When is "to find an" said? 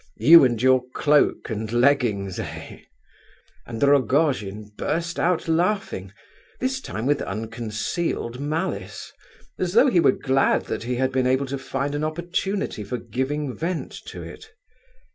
11.45-12.03